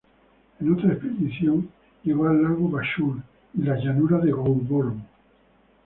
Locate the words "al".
2.27-2.41